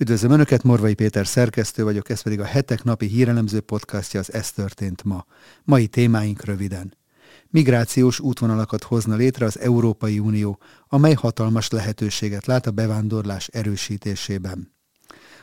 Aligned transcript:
Üdvözlöm 0.00 0.30
Önöket, 0.30 0.62
Morvai 0.62 0.94
Péter 0.94 1.26
szerkesztő 1.26 1.84
vagyok, 1.84 2.08
ez 2.08 2.20
pedig 2.20 2.40
a 2.40 2.44
hetek 2.44 2.84
napi 2.84 3.06
hírelemző 3.06 3.60
podcastja 3.60 4.20
az 4.20 4.32
Ez 4.32 4.50
történt 4.50 5.04
ma. 5.04 5.24
Mai 5.64 5.86
témáink 5.86 6.44
röviden. 6.44 6.96
Migrációs 7.50 8.20
útvonalakat 8.20 8.82
hozna 8.82 9.14
létre 9.16 9.44
az 9.46 9.58
Európai 9.58 10.18
Unió, 10.18 10.58
amely 10.88 11.12
hatalmas 11.12 11.68
lehetőséget 11.68 12.46
lát 12.46 12.66
a 12.66 12.70
bevándorlás 12.70 13.46
erősítésében. 13.46 14.74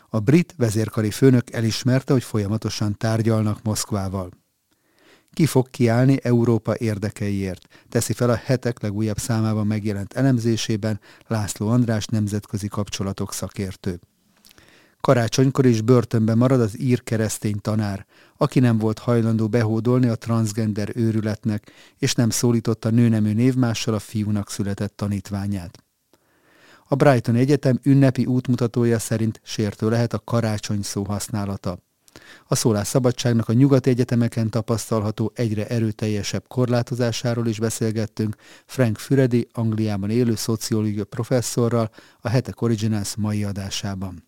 A 0.09 0.19
brit 0.19 0.53
vezérkari 0.57 1.11
főnök 1.11 1.51
elismerte, 1.51 2.13
hogy 2.13 2.23
folyamatosan 2.23 2.97
tárgyalnak 2.97 3.63
Moszkvával. 3.63 4.29
Ki 5.33 5.45
fog 5.45 5.69
kiállni 5.69 6.19
Európa 6.21 6.77
érdekeiért, 6.77 7.67
teszi 7.89 8.13
fel 8.13 8.29
a 8.29 8.35
hetek 8.35 8.81
legújabb 8.81 9.17
számában 9.17 9.67
megjelent 9.67 10.13
elemzésében 10.13 10.99
László 11.27 11.67
András 11.67 12.05
nemzetközi 12.05 12.67
kapcsolatok 12.67 13.33
szakértő. 13.33 13.99
Karácsonykor 15.05 15.65
is 15.65 15.81
börtönben 15.81 16.37
marad 16.37 16.61
az 16.61 16.79
ír 16.79 17.03
keresztény 17.03 17.61
tanár, 17.61 18.05
aki 18.37 18.59
nem 18.59 18.77
volt 18.77 18.99
hajlandó 18.99 19.47
behódolni 19.47 20.07
a 20.07 20.15
transgender 20.15 20.91
őrületnek, 20.95 21.71
és 21.97 22.13
nem 22.13 22.29
szólította 22.29 22.89
nőnemű 22.89 23.33
névmással 23.33 23.93
a 23.93 23.99
fiúnak 23.99 24.49
született 24.49 24.95
tanítványát. 24.95 25.83
A 26.87 26.95
Brighton 26.95 27.35
Egyetem 27.35 27.79
ünnepi 27.83 28.25
útmutatója 28.25 28.99
szerint 28.99 29.41
sértő 29.43 29.89
lehet 29.89 30.13
a 30.13 30.21
karácsony 30.25 30.81
szó 30.81 31.03
használata. 31.03 31.77
A 32.47 32.55
szólásszabadságnak 32.55 33.49
a 33.49 33.53
nyugati 33.53 33.89
egyetemeken 33.89 34.49
tapasztalható 34.49 35.31
egyre 35.35 35.67
erőteljesebb 35.67 36.47
korlátozásáról 36.47 37.47
is 37.47 37.59
beszélgettünk 37.59 38.35
Frank 38.65 38.97
Füredi, 38.97 39.47
Angliában 39.51 40.09
élő 40.09 40.35
szociológia 40.35 41.05
professzorral 41.05 41.89
a 42.19 42.29
Hetek 42.29 42.61
Originals 42.61 43.15
mai 43.15 43.43
adásában. 43.43 44.24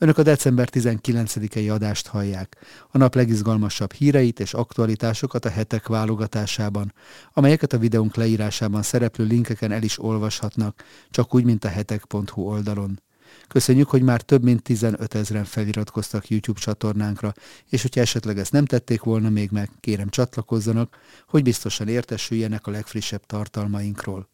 Önök 0.00 0.18
a 0.18 0.22
december 0.22 0.68
19-i 0.72 1.72
adást 1.72 2.06
hallják, 2.06 2.56
a 2.90 2.98
nap 2.98 3.14
legizgalmasabb 3.14 3.92
híreit 3.92 4.40
és 4.40 4.54
aktualitásokat 4.54 5.44
a 5.44 5.48
hetek 5.48 5.86
válogatásában, 5.86 6.92
amelyeket 7.32 7.72
a 7.72 7.78
videónk 7.78 8.14
leírásában 8.14 8.82
szereplő 8.82 9.24
linkeken 9.24 9.72
el 9.72 9.82
is 9.82 10.02
olvashatnak, 10.02 10.84
csak 11.10 11.34
úgy, 11.34 11.44
mint 11.44 11.64
a 11.64 11.68
hetek.hu 11.68 12.42
oldalon. 12.42 13.00
Köszönjük, 13.48 13.88
hogy 13.88 14.02
már 14.02 14.20
több 14.20 14.42
mint 14.42 14.62
15 14.62 15.14
ezeren 15.14 15.44
feliratkoztak 15.44 16.28
YouTube 16.28 16.60
csatornánkra, 16.60 17.34
és 17.68 17.82
hogyha 17.82 18.00
esetleg 18.00 18.38
ezt 18.38 18.52
nem 18.52 18.64
tették 18.64 19.02
volna 19.02 19.28
még 19.28 19.50
meg, 19.50 19.70
kérem 19.80 20.08
csatlakozzanak, 20.08 20.96
hogy 21.28 21.42
biztosan 21.42 21.88
értesüljenek 21.88 22.66
a 22.66 22.70
legfrissebb 22.70 23.26
tartalmainkról. 23.26 24.28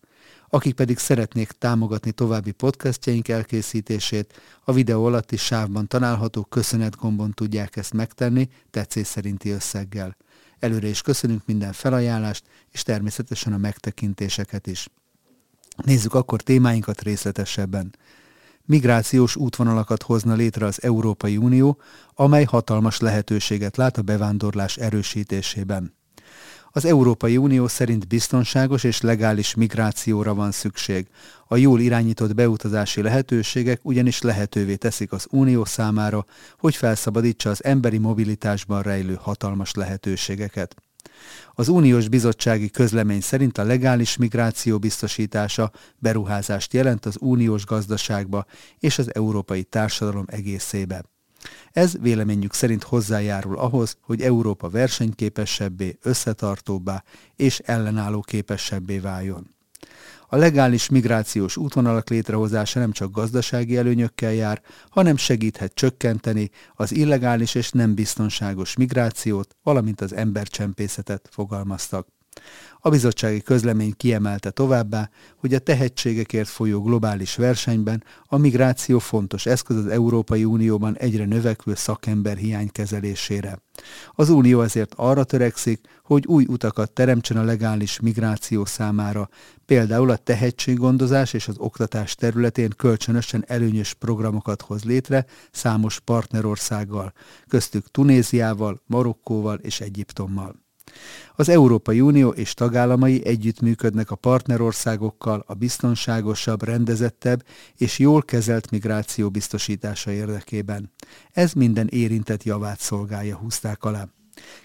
Akik 0.49 0.75
pedig 0.75 0.99
szeretnék 0.99 1.51
támogatni 1.51 2.13
további 2.13 2.53
podcastjaink 2.53 3.29
elkészítését, 3.29 4.41
a 4.65 4.73
videó 4.73 5.05
alatti 5.05 5.37
sávban 5.37 5.87
található 5.87 6.45
köszönet 6.45 6.97
gombon 6.97 7.33
tudják 7.33 7.77
ezt 7.77 7.93
megtenni 7.93 8.49
tetszés 8.71 9.07
szerinti 9.07 9.51
összeggel. 9.51 10.17
Előre 10.59 10.87
is 10.87 11.03
köszönünk 11.03 11.43
minden 11.47 11.73
felajánlást, 11.73 12.45
és 12.71 12.83
természetesen 12.83 13.53
a 13.53 13.59
megtekintéseket 13.59 14.67
is. 14.67 14.89
Nézzük 15.85 16.15
akkor 16.15 16.43
témáinkat 16.43 17.03
részletesebben. 17.03 17.95
Migrációs 18.67 19.37
útvonalakat 19.37 20.03
hozna 20.03 20.35
létre 20.35 20.67
az 20.67 20.83
Európai 20.83 21.37
Unió, 21.37 21.81
amely 22.15 22.45
hatalmas 22.45 23.01
lehetőséget 23.01 23.77
lát 23.77 23.99
a 23.99 24.03
bevándorlás 24.03 24.77
erősítésében. 24.77 25.95
Az 26.77 26.85
Európai 26.85 27.37
Unió 27.37 27.69
szerint 27.69 28.09
biztonságos 28.09 28.85
és 28.85 29.01
legális 29.01 29.55
migrációra 29.55 30.35
van 30.35 30.53
szükség. 30.53 31.07
A 31.47 31.57
jól 31.57 31.81
irányított 31.81 32.35
beutazási 32.35 33.03
lehetőségek 33.03 33.81
ugyanis 33.83 34.21
lehetővé 34.23 34.75
teszik 34.77 35.13
az 35.13 35.27
Unió 35.31 35.65
számára, 35.65 36.25
hogy 36.59 36.77
felszabadítsa 36.77 37.51
az 37.51 37.65
emberi 37.65 37.99
mobilitásban 37.99 38.83
rejlő 38.83 39.19
hatalmas 39.21 39.75
lehetőségeket. 39.75 40.75
Az 41.53 41.69
uniós 41.69 42.09
bizottsági 42.09 42.71
közlemény 42.71 43.21
szerint 43.21 43.59
a 43.59 43.65
legális 43.65 44.17
migráció 44.17 44.79
biztosítása 44.79 45.71
beruházást 45.99 46.73
jelent 46.73 47.07
az 47.07 47.17
uniós 47.21 47.65
gazdaságba 47.65 48.45
és 48.79 48.99
az 48.99 49.15
európai 49.15 49.63
társadalom 49.63 50.25
egészébe. 50.27 51.05
Ez 51.75 51.99
véleményük 52.01 52.53
szerint 52.53 52.83
hozzájárul 52.83 53.59
ahhoz, 53.59 53.97
hogy 54.01 54.21
Európa 54.21 54.69
versenyképesebbé, 54.69 55.99
összetartóbbá 56.03 57.05
és 57.37 57.59
ellenálló 57.59 58.21
képesebbé 58.21 58.99
váljon. 58.99 59.55
A 60.29 60.37
legális 60.37 60.89
migrációs 60.89 61.57
útvonalak 61.57 62.09
létrehozása 62.09 62.79
nem 62.79 62.93
csak 62.93 63.11
gazdasági 63.11 63.77
előnyökkel 63.77 64.33
jár, 64.33 64.63
hanem 64.89 65.17
segíthet 65.17 65.75
csökkenteni 65.75 66.51
az 66.75 66.93
illegális 66.93 67.55
és 67.55 67.71
nem 67.71 67.95
biztonságos 67.95 68.77
migrációt, 68.77 69.57
valamint 69.63 70.01
az 70.01 70.13
embercsempészetet 70.13 71.29
fogalmaztak. 71.31 72.07
A 72.87 72.91
bizottsági 72.91 73.43
közlemény 73.43 73.95
kiemelte 73.97 74.51
továbbá, 74.51 75.11
hogy 75.37 75.55
a 75.55 75.59
tehetségekért 75.59 76.49
folyó 76.49 76.83
globális 76.83 77.37
versenyben 77.37 78.05
a 78.25 78.37
migráció 78.37 78.99
fontos 78.99 79.47
eszköz 79.47 79.77
az 79.77 79.87
Európai 79.87 80.45
Unióban 80.45 80.97
egyre 80.97 81.25
növekvő 81.25 81.75
szakember 81.75 82.37
hiány 82.37 82.69
kezelésére. 82.73 83.59
Az 84.13 84.29
Unió 84.29 84.63
ezért 84.63 84.93
arra 84.97 85.25
törekszik, 85.25 85.81
hogy 86.03 86.27
új 86.27 86.45
utakat 86.49 86.93
teremtsen 86.93 87.37
a 87.37 87.43
legális 87.43 88.01
migráció 88.01 88.65
számára, 88.65 89.29
például 89.67 90.11
a 90.11 90.17
tehetséggondozás 90.17 91.33
és 91.33 91.49
az 91.49 91.59
oktatás 91.59 92.15
területén 92.15 92.71
kölcsönösen 92.77 93.45
előnyös 93.47 93.95
programokat 93.95 94.63
hoz 94.63 94.85
létre 94.85 95.27
számos 95.51 96.01
partnerországgal, 96.01 97.13
köztük 97.49 97.91
Tunéziával, 97.91 98.83
Marokkóval 98.87 99.57
és 99.57 99.81
Egyiptommal. 99.81 100.64
Az 101.37 101.49
Európai 101.49 102.01
Unió 102.01 102.29
és 102.29 102.55
tagállamai 102.55 103.27
együttműködnek 103.27 104.11
a 104.11 104.17
partnerországokkal 104.17 105.45
a 105.47 105.55
biztonságosabb, 105.55 106.63
rendezettebb 106.63 107.45
és 107.77 107.99
jól 107.99 108.23
kezelt 108.23 108.71
migráció 108.71 109.31
biztosítása 109.31 110.11
érdekében. 110.11 110.93
Ez 111.33 111.53
minden 111.53 111.89
érintett 111.89 112.43
javát 112.43 112.81
szolgálja, 112.81 113.37
húzták 113.37 113.85
alá. 113.85 114.09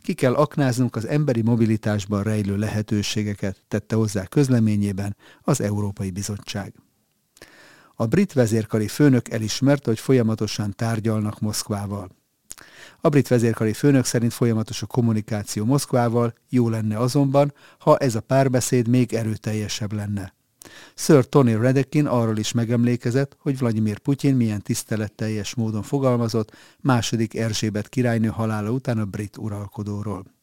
Ki 0.02 0.14
kell 0.14 0.34
aknáznunk 0.34 0.96
az 0.96 1.08
emberi 1.08 1.42
mobilitásban 1.42 2.24
rejlő 2.24 2.58
lehetőségeket, 2.58 3.64
tette 3.68 3.96
hozzá 3.96 4.26
közleményében 4.26 5.16
az 5.42 5.62
Európai 5.62 6.12
Bizottság. 6.12 6.74
A 7.96 8.06
brit 8.06 8.34
vezérkari 8.34 8.88
főnök 8.88 9.30
elismerte, 9.30 9.90
hogy 9.90 10.00
folyamatosan 10.00 10.74
tárgyalnak 10.76 11.40
Moszkvával. 11.40 12.19
A 13.02 13.10
brit 13.10 13.28
vezérkari 13.28 13.74
főnök 13.74 14.06
szerint 14.06 14.34
folyamatos 14.34 14.82
a 14.82 14.86
kommunikáció 14.86 15.66
Moszkvával, 15.66 16.34
jó 16.50 16.70
lenne 16.70 16.98
azonban, 16.98 17.54
ha 17.80 17.98
ez 17.98 18.16
a 18.16 18.22
párbeszéd 18.22 18.88
még 18.88 19.14
erőteljesebb 19.14 19.94
lenne. 19.94 20.34
Sir 20.96 21.26
Tony 21.26 21.58
Redekin 21.58 22.06
arról 22.06 22.38
is 22.38 22.52
megemlékezett, 22.52 23.38
hogy 23.40 23.58
Vladimir 23.58 23.98
Putyin 23.98 24.36
milyen 24.36 24.62
tiszteletteljes 24.62 25.56
módon 25.56 25.84
fogalmazott 25.84 26.52
második 26.80 27.36
Erzsébet 27.36 27.90
királynő 27.90 28.28
halála 28.28 28.72
után 28.72 28.98
a 28.98 29.06
brit 29.06 29.38
uralkodóról. 29.38 30.39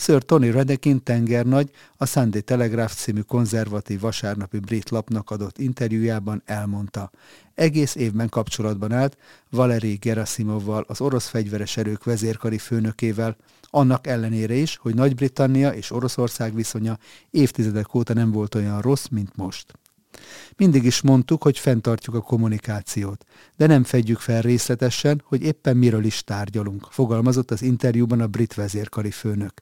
Sir 0.00 0.22
Tony 0.22 0.50
Redekin 0.50 1.02
tengernagy 1.02 1.70
a 1.96 2.06
Sunday 2.06 2.40
Telegraph 2.40 2.92
című 2.92 3.20
konzervatív 3.20 4.00
vasárnapi 4.00 4.58
brit 4.58 4.90
lapnak 4.90 5.30
adott 5.30 5.58
interjújában 5.58 6.42
elmondta. 6.44 7.10
Egész 7.54 7.94
évben 7.94 8.28
kapcsolatban 8.28 8.92
állt 8.92 9.16
Valeri 9.50 9.94
Gerasimovval, 9.94 10.84
az 10.88 11.00
orosz 11.00 11.26
fegyveres 11.26 11.76
erők 11.76 12.04
vezérkari 12.04 12.58
főnökével, 12.58 13.36
annak 13.62 14.06
ellenére 14.06 14.54
is, 14.54 14.76
hogy 14.76 14.94
Nagy-Britannia 14.94 15.70
és 15.70 15.90
Oroszország 15.90 16.54
viszonya 16.54 16.98
évtizedek 17.30 17.94
óta 17.94 18.14
nem 18.14 18.30
volt 18.30 18.54
olyan 18.54 18.80
rossz, 18.80 19.06
mint 19.06 19.36
most. 19.36 19.78
Mindig 20.56 20.84
is 20.84 21.00
mondtuk, 21.00 21.42
hogy 21.42 21.58
fenntartjuk 21.58 22.14
a 22.14 22.20
kommunikációt, 22.20 23.24
de 23.56 23.66
nem 23.66 23.84
fedjük 23.84 24.18
fel 24.18 24.42
részletesen, 24.42 25.22
hogy 25.24 25.42
éppen 25.42 25.76
miről 25.76 26.04
is 26.04 26.24
tárgyalunk, 26.24 26.86
fogalmazott 26.90 27.50
az 27.50 27.62
interjúban 27.62 28.20
a 28.20 28.26
brit 28.26 28.54
vezérkari 28.54 29.10
főnök. 29.10 29.52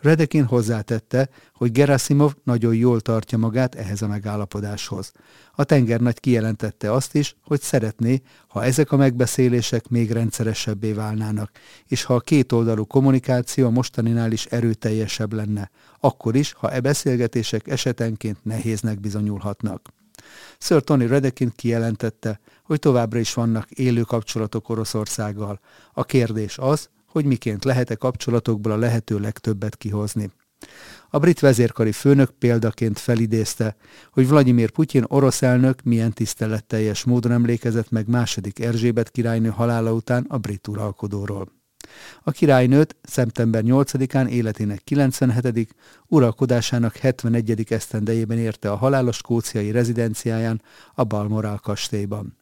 Redekin 0.00 0.44
hozzátette, 0.44 1.28
hogy 1.54 1.72
Gerasimov 1.72 2.34
nagyon 2.44 2.74
jól 2.74 3.00
tartja 3.00 3.38
magát 3.38 3.74
ehhez 3.74 4.02
a 4.02 4.06
megállapodáshoz. 4.06 5.12
A 5.54 5.64
tengernagy 5.64 6.20
kijelentette 6.20 6.92
azt 6.92 7.14
is, 7.14 7.36
hogy 7.44 7.60
szeretné, 7.60 8.22
ha 8.48 8.64
ezek 8.64 8.92
a 8.92 8.96
megbeszélések 8.96 9.88
még 9.88 10.10
rendszeresebbé 10.10 10.92
válnának, 10.92 11.50
és 11.86 12.04
ha 12.04 12.14
a 12.14 12.20
kétoldalú 12.20 12.84
kommunikáció 12.84 13.66
a 13.66 13.70
mostaninál 13.70 14.32
is 14.32 14.46
erőteljesebb 14.46 15.32
lenne, 15.32 15.70
akkor 16.00 16.36
is, 16.36 16.52
ha 16.52 16.70
e 16.70 16.80
beszélgetések 16.80 17.68
esetenként 17.68 18.44
nehéznek 18.44 19.00
bizonyulhatnak. 19.00 19.88
Sir 20.58 20.82
Tony 20.82 21.06
Redekin 21.06 21.52
kijelentette, 21.56 22.40
hogy 22.62 22.78
továbbra 22.78 23.18
is 23.18 23.34
vannak 23.34 23.70
élő 23.70 24.00
kapcsolatok 24.00 24.68
Oroszországgal. 24.68 25.60
A 25.92 26.04
kérdés 26.04 26.58
az, 26.58 26.88
hogy 27.06 27.24
miként 27.24 27.64
lehet-e 27.64 27.94
kapcsolatokból 27.94 28.72
a 28.72 28.76
lehető 28.76 29.18
legtöbbet 29.18 29.76
kihozni. 29.76 30.30
A 31.10 31.18
brit 31.18 31.40
vezérkari 31.40 31.92
főnök 31.92 32.30
példaként 32.30 32.98
felidézte, 32.98 33.76
hogy 34.10 34.28
Vladimir 34.28 34.70
Putyin 34.70 35.04
orosz 35.06 35.42
elnök 35.42 35.82
milyen 35.82 36.12
tiszteletteljes 36.12 37.04
módon 37.04 37.32
emlékezett 37.32 37.90
meg 37.90 38.08
második 38.08 38.60
Erzsébet 38.60 39.10
királynő 39.10 39.48
halála 39.48 39.92
után 39.92 40.24
a 40.28 40.38
brit 40.38 40.68
uralkodóról. 40.68 41.52
A 42.22 42.30
királynőt 42.30 42.96
szeptember 43.02 43.62
8-án 43.66 44.28
életének 44.28 44.84
97. 44.84 45.74
uralkodásának 46.06 46.96
71. 46.96 47.72
esztendejében 47.72 48.38
érte 48.38 48.70
a 48.70 48.76
halálos 48.76 49.16
skóciai 49.16 49.70
rezidenciáján, 49.70 50.62
a 50.94 51.04
Balmoral 51.04 51.58
kastélyban. 51.58 52.37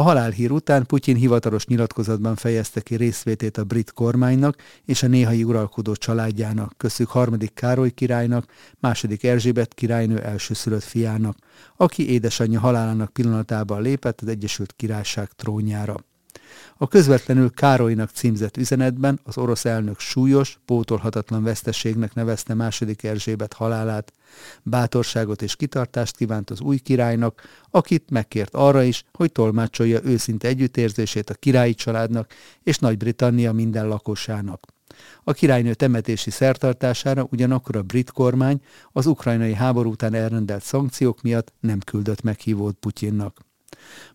A 0.00 0.02
halálhír 0.02 0.50
után 0.50 0.86
Putyin 0.86 1.16
hivatalos 1.16 1.66
nyilatkozatban 1.66 2.36
fejezte 2.36 2.80
ki 2.80 2.94
részvétét 2.94 3.56
a 3.56 3.64
brit 3.64 3.92
kormánynak 3.92 4.56
és 4.84 5.02
a 5.02 5.06
néhai 5.06 5.44
uralkodó 5.44 5.94
családjának, 5.94 6.74
köztük 6.76 7.08
harmadik 7.08 7.54
Károly 7.54 7.90
királynak, 7.90 8.52
második 8.78 9.24
Erzsébet 9.24 9.74
királynő 9.74 10.22
elsőszülött 10.22 10.82
fiának, 10.82 11.36
aki 11.76 12.10
édesanyja 12.10 12.60
halálának 12.60 13.12
pillanatában 13.12 13.82
lépett 13.82 14.20
az 14.20 14.28
Egyesült 14.28 14.72
Királyság 14.76 15.28
trónjára. 15.28 15.96
A 16.82 16.88
közvetlenül 16.88 17.50
Károlynak 17.50 18.10
címzett 18.10 18.56
üzenetben 18.56 19.20
az 19.24 19.38
orosz 19.38 19.64
elnök 19.64 19.98
súlyos, 19.98 20.58
pótolhatatlan 20.64 21.42
veszteségnek 21.42 22.14
nevezte 22.14 22.54
második 22.54 23.02
Erzsébet 23.02 23.52
halálát. 23.52 24.12
Bátorságot 24.62 25.42
és 25.42 25.56
kitartást 25.56 26.16
kívánt 26.16 26.50
az 26.50 26.60
új 26.60 26.78
királynak, 26.78 27.42
akit 27.70 28.10
megkért 28.10 28.54
arra 28.54 28.82
is, 28.82 29.04
hogy 29.12 29.32
tolmácsolja 29.32 30.00
őszinte 30.04 30.48
együttérzését 30.48 31.30
a 31.30 31.34
királyi 31.34 31.74
családnak 31.74 32.32
és 32.62 32.78
Nagy-Britannia 32.78 33.52
minden 33.52 33.88
lakosának. 33.88 34.66
A 35.24 35.32
királynő 35.32 35.74
temetési 35.74 36.30
szertartására 36.30 37.26
ugyanakkor 37.30 37.76
a 37.76 37.82
brit 37.82 38.10
kormány 38.10 38.60
az 38.92 39.06
ukrajnai 39.06 39.54
háború 39.54 39.90
után 39.90 40.14
elrendelt 40.14 40.62
szankciók 40.62 41.22
miatt 41.22 41.52
nem 41.60 41.78
küldött 41.78 42.22
meghívót 42.22 42.76
Putyinnak. 42.76 43.48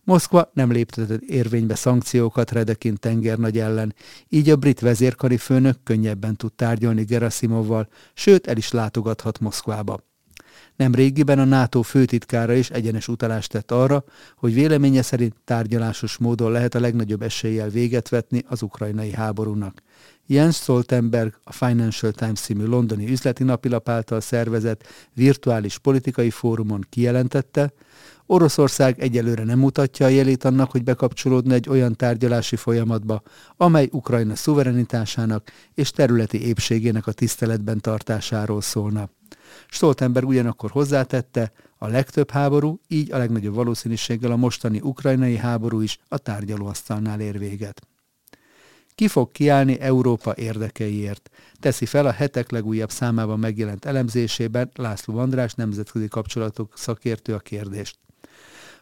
Moszkva 0.04 0.50
nem 0.52 0.72
léptetett 0.72 1.22
érvénybe 1.22 1.74
szankciókat 1.74 2.50
Redekin 2.50 2.96
tengernagy 2.96 3.58
ellen, 3.58 3.94
így 4.28 4.50
a 4.50 4.56
brit 4.56 4.80
vezérkari 4.80 5.36
főnök 5.36 5.82
könnyebben 5.82 6.36
tud 6.36 6.52
tárgyalni 6.52 7.04
Gerasimovval, 7.04 7.88
sőt 8.14 8.46
el 8.46 8.56
is 8.56 8.70
látogathat 8.70 9.40
Moszkvába. 9.40 10.05
Nem 10.76 10.94
régiben 10.94 11.38
a 11.38 11.44
NATO 11.44 11.82
főtitkára 11.82 12.52
is 12.52 12.70
egyenes 12.70 13.08
utalást 13.08 13.50
tett 13.50 13.70
arra, 13.70 14.04
hogy 14.36 14.54
véleménye 14.54 15.02
szerint 15.02 15.34
tárgyalásos 15.44 16.16
módon 16.16 16.52
lehet 16.52 16.74
a 16.74 16.80
legnagyobb 16.80 17.22
eséllyel 17.22 17.68
véget 17.68 18.08
vetni 18.08 18.44
az 18.48 18.62
ukrajnai 18.62 19.12
háborúnak. 19.12 19.82
Jens 20.26 20.56
Stoltenberg 20.56 21.38
a 21.44 21.52
Financial 21.52 22.12
Times 22.12 22.40
című 22.40 22.64
londoni 22.64 23.10
üzleti 23.10 23.44
napilap 23.44 23.88
által 23.88 24.20
szervezett 24.20 24.86
virtuális 25.14 25.78
politikai 25.78 26.30
fórumon 26.30 26.86
kijelentette, 26.88 27.72
Oroszország 28.26 29.00
egyelőre 29.00 29.44
nem 29.44 29.58
mutatja 29.58 30.06
a 30.06 30.08
jelét 30.08 30.44
annak, 30.44 30.70
hogy 30.70 30.84
bekapcsolódna 30.84 31.54
egy 31.54 31.68
olyan 31.68 31.96
tárgyalási 31.96 32.56
folyamatba, 32.56 33.22
amely 33.56 33.88
Ukrajna 33.92 34.34
szuverenitásának 34.34 35.50
és 35.74 35.90
területi 35.90 36.46
épségének 36.46 37.06
a 37.06 37.12
tiszteletben 37.12 37.80
tartásáról 37.80 38.60
szólna. 38.60 39.08
Stoltenberg 39.68 40.28
ugyanakkor 40.28 40.70
hozzátette, 40.70 41.52
a 41.78 41.86
legtöbb 41.86 42.30
háború, 42.30 42.80
így 42.88 43.12
a 43.12 43.18
legnagyobb 43.18 43.54
valószínűséggel 43.54 44.30
a 44.30 44.36
mostani 44.36 44.80
ukrajnai 44.80 45.36
háború 45.36 45.80
is 45.80 45.98
a 46.08 46.18
tárgyalóasztalnál 46.18 47.20
ér 47.20 47.38
véget. 47.38 47.86
Ki 48.94 49.08
fog 49.08 49.32
kiállni 49.32 49.80
Európa 49.80 50.34
érdekeiért? 50.36 51.30
Teszi 51.60 51.86
fel 51.86 52.06
a 52.06 52.10
hetek 52.10 52.50
legújabb 52.50 52.90
számában 52.90 53.38
megjelent 53.38 53.84
elemzésében 53.84 54.70
László 54.74 55.18
András 55.18 55.54
nemzetközi 55.54 56.08
kapcsolatok 56.08 56.72
szakértő 56.76 57.34
a 57.34 57.38
kérdést. 57.38 57.98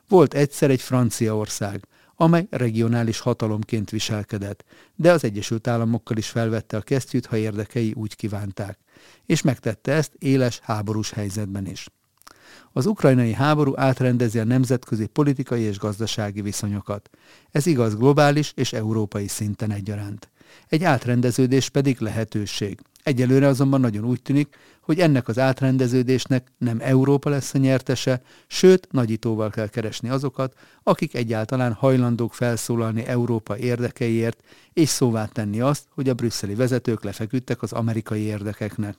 Volt 0.08 0.34
egyszer 0.34 0.70
egy 0.70 0.80
Franciaország, 0.80 1.86
amely 2.16 2.46
regionális 2.50 3.20
hatalomként 3.20 3.90
viselkedett, 3.90 4.64
de 4.94 5.12
az 5.12 5.24
Egyesült 5.24 5.66
Államokkal 5.66 6.16
is 6.16 6.28
felvette 6.28 6.76
a 6.76 6.80
kesztyűt, 6.80 7.26
ha 7.26 7.36
érdekei 7.36 7.92
úgy 7.96 8.16
kívánták, 8.16 8.78
és 9.26 9.42
megtette 9.42 9.92
ezt 9.92 10.12
éles 10.18 10.58
háborús 10.62 11.10
helyzetben 11.10 11.66
is. 11.66 11.88
Az 12.72 12.86
ukrajnai 12.86 13.32
háború 13.32 13.72
átrendezi 13.76 14.38
a 14.38 14.44
nemzetközi 14.44 15.06
politikai 15.06 15.60
és 15.60 15.78
gazdasági 15.78 16.40
viszonyokat. 16.40 17.10
Ez 17.50 17.66
igaz 17.66 17.96
globális 17.96 18.52
és 18.56 18.72
európai 18.72 19.28
szinten 19.28 19.70
egyaránt. 19.70 20.30
Egy 20.68 20.84
átrendeződés 20.84 21.68
pedig 21.68 22.00
lehetőség. 22.00 22.80
Egyelőre 23.04 23.46
azonban 23.46 23.80
nagyon 23.80 24.04
úgy 24.04 24.22
tűnik, 24.22 24.56
hogy 24.80 25.00
ennek 25.00 25.28
az 25.28 25.38
átrendeződésnek 25.38 26.52
nem 26.58 26.78
Európa 26.80 27.30
lesz 27.30 27.54
a 27.54 27.58
nyertese, 27.58 28.22
sőt, 28.46 28.92
nagyítóval 28.92 29.50
kell 29.50 29.68
keresni 29.68 30.08
azokat, 30.08 30.54
akik 30.82 31.14
egyáltalán 31.14 31.72
hajlandók 31.72 32.34
felszólalni 32.34 33.04
Európa 33.06 33.58
érdekeiért, 33.58 34.42
és 34.72 34.88
szóvá 34.88 35.26
tenni 35.26 35.60
azt, 35.60 35.84
hogy 35.90 36.08
a 36.08 36.14
brüsszeli 36.14 36.54
vezetők 36.54 37.04
lefeküdtek 37.04 37.62
az 37.62 37.72
amerikai 37.72 38.20
érdekeknek. 38.20 38.96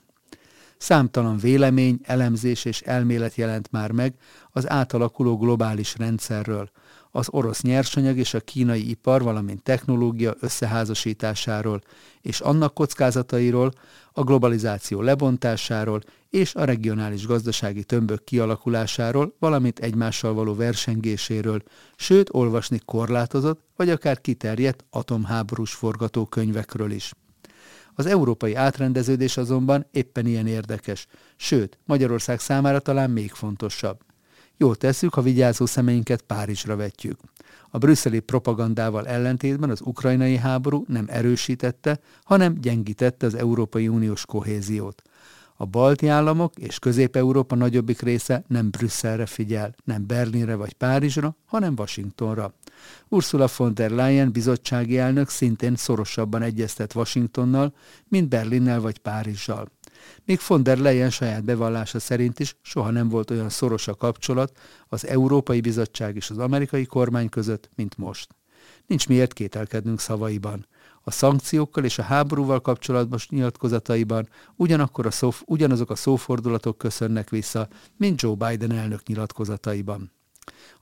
Számtalan 0.77 1.37
vélemény, 1.37 1.99
elemzés 2.03 2.65
és 2.65 2.81
elmélet 2.81 3.35
jelent 3.35 3.71
már 3.71 3.91
meg 3.91 4.13
az 4.51 4.69
átalakuló 4.69 5.37
globális 5.37 5.97
rendszerről, 5.97 6.69
az 7.15 7.27
orosz 7.29 7.61
nyersanyag 7.61 8.17
és 8.17 8.33
a 8.33 8.39
kínai 8.39 8.89
ipar, 8.89 9.23
valamint 9.23 9.61
technológia 9.61 10.35
összeházasításáról 10.39 11.81
és 12.21 12.39
annak 12.39 12.73
kockázatairól, 12.73 13.71
a 14.11 14.23
globalizáció 14.23 15.01
lebontásáról 15.01 16.01
és 16.29 16.55
a 16.55 16.63
regionális 16.63 17.25
gazdasági 17.25 17.83
tömbök 17.83 18.23
kialakulásáról, 18.23 19.35
valamint 19.39 19.79
egymással 19.79 20.33
való 20.33 20.55
versengéséről, 20.55 21.63
sőt 21.95 22.29
olvasni 22.31 22.79
korlátozott 22.85 23.61
vagy 23.75 23.89
akár 23.89 24.21
kiterjedt 24.21 24.85
atomháborús 24.89 25.73
forgatókönyvekről 25.73 26.91
is. 26.91 27.13
Az 27.93 28.05
európai 28.05 28.55
átrendeződés 28.55 29.37
azonban 29.37 29.87
éppen 29.91 30.25
ilyen 30.25 30.47
érdekes, 30.47 31.07
sőt, 31.35 31.77
Magyarország 31.85 32.39
számára 32.39 32.79
talán 32.79 33.09
még 33.09 33.31
fontosabb. 33.31 34.04
Jól 34.57 34.75
tesszük, 34.75 35.13
ha 35.13 35.21
vigyázó 35.21 35.65
szemeinket 35.65 36.21
Párizsra 36.21 36.75
vetjük. 36.75 37.19
A 37.69 37.77
brüsszeli 37.77 38.19
propagandával 38.19 39.07
ellentétben 39.07 39.69
az 39.69 39.81
ukrajnai 39.81 40.35
háború 40.35 40.85
nem 40.87 41.05
erősítette, 41.07 41.99
hanem 42.23 42.53
gyengítette 42.53 43.25
az 43.25 43.35
Európai 43.35 43.87
Uniós 43.87 44.25
kohéziót. 44.25 45.01
A 45.57 45.65
balti 45.65 46.07
államok 46.07 46.53
és 46.55 46.79
Közép-Európa 46.79 47.55
nagyobbik 47.55 48.01
része 48.01 48.43
nem 48.47 48.69
Brüsszelre 48.69 49.25
figyel, 49.25 49.75
nem 49.83 50.07
Berlinre 50.07 50.55
vagy 50.55 50.73
Párizsra, 50.73 51.35
hanem 51.45 51.73
Washingtonra. 51.77 52.53
Ursula 53.07 53.47
von 53.57 53.73
der 53.73 53.91
Leyen 53.91 54.31
bizottsági 54.31 54.97
elnök 54.97 55.29
szintén 55.29 55.75
szorosabban 55.75 56.41
egyeztet 56.41 56.95
Washingtonnal, 56.95 57.73
mint 58.07 58.29
Berlinnel 58.29 58.79
vagy 58.79 58.97
Párizsal. 58.97 59.69
Még 60.25 60.39
von 60.47 60.63
der 60.63 60.77
Leyen 60.77 61.09
saját 61.09 61.43
bevallása 61.43 61.99
szerint 61.99 62.39
is 62.39 62.55
soha 62.61 62.89
nem 62.89 63.09
volt 63.09 63.31
olyan 63.31 63.49
szoros 63.49 63.87
a 63.87 63.95
kapcsolat 63.95 64.57
az 64.87 65.07
Európai 65.07 65.61
Bizottság 65.61 66.15
és 66.15 66.29
az 66.29 66.37
amerikai 66.37 66.85
kormány 66.85 67.29
között, 67.29 67.69
mint 67.75 67.97
most. 67.97 68.35
Nincs 68.87 69.07
miért 69.07 69.33
kételkednünk 69.33 69.99
szavaiban. 69.99 70.67
A 71.01 71.11
szankciókkal 71.11 71.83
és 71.83 71.99
a 71.99 72.03
háborúval 72.03 72.61
kapcsolatban 72.61 73.19
nyilatkozataiban 73.29 74.29
ugyanakkor 74.55 75.05
a 75.05 75.11
szóf, 75.11 75.41
ugyanazok 75.45 75.89
a 75.89 75.95
szófordulatok 75.95 76.77
köszönnek 76.77 77.29
vissza, 77.29 77.67
mint 77.97 78.21
Joe 78.21 78.35
Biden 78.35 78.71
elnök 78.71 79.03
nyilatkozataiban. 79.05 80.11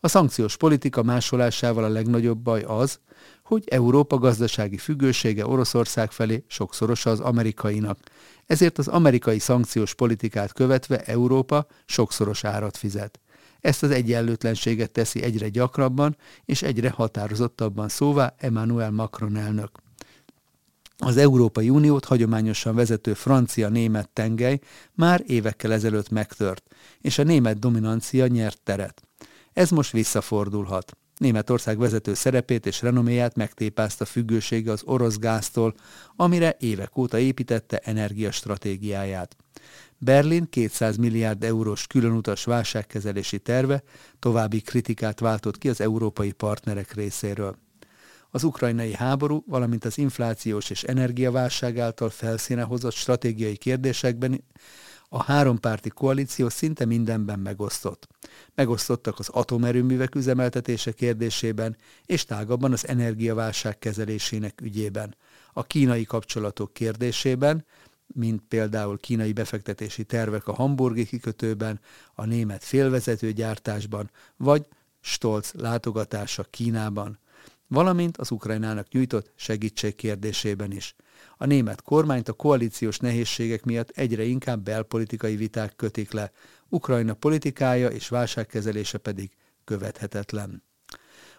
A 0.05 0.07
szankciós 0.07 0.57
politika 0.57 1.03
másolásával 1.03 1.83
a 1.83 1.87
legnagyobb 1.87 2.37
baj 2.37 2.61
az, 2.61 2.99
hogy 3.43 3.63
Európa 3.67 4.17
gazdasági 4.17 4.77
függősége 4.77 5.45
Oroszország 5.47 6.11
felé 6.11 6.43
sokszoros 6.47 7.05
az 7.05 7.19
amerikainak, 7.19 7.99
ezért 8.45 8.77
az 8.77 8.87
amerikai 8.87 9.39
szankciós 9.39 9.93
politikát 9.93 10.53
követve 10.53 11.01
Európa 11.01 11.65
sokszoros 11.85 12.43
árat 12.43 12.77
fizet. 12.77 13.19
Ezt 13.59 13.83
az 13.83 13.91
egyenlőtlenséget 13.91 14.91
teszi 14.91 15.21
egyre 15.21 15.49
gyakrabban 15.49 16.17
és 16.45 16.61
egyre 16.61 16.89
határozottabban 16.89 17.89
szóvá 17.89 18.33
Emmanuel 18.37 18.91
Macron 18.91 19.35
elnök. 19.35 19.71
Az 20.97 21.17
Európai 21.17 21.69
Uniót 21.69 22.05
hagyományosan 22.05 22.75
vezető 22.75 23.13
francia-német 23.13 24.09
tengely 24.09 24.59
már 24.93 25.23
évekkel 25.27 25.73
ezelőtt 25.73 26.09
megtört, 26.09 26.63
és 27.01 27.17
a 27.17 27.23
német 27.23 27.59
dominancia 27.59 28.27
nyert 28.27 28.61
teret. 28.63 29.03
Ez 29.53 29.69
most 29.69 29.91
visszafordulhat. 29.91 30.97
Németország 31.17 31.77
vezető 31.77 32.13
szerepét 32.13 32.65
és 32.65 32.81
renoméját 32.81 33.35
megtépázta 33.35 34.05
függősége 34.05 34.71
az 34.71 34.83
orosz 34.85 35.17
gáztól, 35.17 35.73
amire 36.15 36.55
évek 36.59 36.97
óta 36.97 37.19
építette 37.19 37.77
energiastratégiáját. 37.77 39.35
Berlin 39.97 40.49
200 40.49 40.97
milliárd 40.97 41.43
eurós 41.43 41.87
különutas 41.87 42.43
válságkezelési 42.43 43.39
terve 43.39 43.83
további 44.19 44.61
kritikát 44.61 45.19
váltott 45.19 45.57
ki 45.57 45.69
az 45.69 45.81
európai 45.81 46.31
partnerek 46.31 46.93
részéről. 46.93 47.57
Az 48.29 48.43
ukrajnai 48.43 48.93
háború, 48.93 49.43
valamint 49.47 49.85
az 49.85 49.97
inflációs 49.97 50.69
és 50.69 50.83
energiaválság 50.83 51.79
által 51.79 52.09
felszíne 52.09 52.61
hozott 52.61 52.93
stratégiai 52.93 53.57
kérdésekben 53.57 54.43
a 55.15 55.23
hárompárti 55.23 55.89
koalíció 55.89 56.49
szinte 56.49 56.85
mindenben 56.85 57.39
megosztott. 57.39 58.07
Megosztottak 58.55 59.19
az 59.19 59.29
atomerőművek 59.29 60.15
üzemeltetése 60.15 60.91
kérdésében, 60.91 61.77
és 62.05 62.25
tágabban 62.25 62.71
az 62.71 62.87
energiaválság 62.87 63.79
kezelésének 63.79 64.61
ügyében, 64.61 65.15
a 65.53 65.63
kínai 65.63 66.03
kapcsolatok 66.03 66.73
kérdésében, 66.73 67.65
mint 68.07 68.41
például 68.47 68.97
kínai 68.97 69.33
befektetési 69.33 70.03
tervek 70.03 70.47
a 70.47 70.53
hamburgi 70.53 71.05
kikötőben, 71.05 71.79
a 72.13 72.25
német 72.25 72.63
félvezetőgyártásban, 72.63 74.11
vagy 74.37 74.65
Stolz 74.99 75.51
látogatása 75.57 76.43
Kínában, 76.43 77.19
valamint 77.73 78.17
az 78.17 78.31
Ukrajnának 78.31 78.91
nyújtott 78.91 79.31
segítség 79.35 79.95
kérdésében 79.95 80.71
is. 80.71 80.95
A 81.37 81.45
német 81.45 81.81
kormányt 81.81 82.27
a 82.27 82.33
koalíciós 82.33 82.97
nehézségek 82.97 83.63
miatt 83.63 83.89
egyre 83.89 84.23
inkább 84.23 84.63
belpolitikai 84.63 85.35
viták 85.35 85.75
kötik 85.75 86.11
le, 86.11 86.31
Ukrajna 86.69 87.13
politikája 87.13 87.87
és 87.87 88.07
válságkezelése 88.07 88.97
pedig 88.97 89.31
követhetetlen. 89.63 90.63